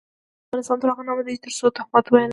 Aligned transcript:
افغانستان 0.47 0.77
تر 0.79 0.87
هغو 0.89 1.05
نه 1.07 1.11
ابادیږي، 1.13 1.39
ترڅو 1.43 1.65
تهمت 1.77 2.05
ویل 2.05 2.13
بند 2.21 2.27
نشي. 2.27 2.29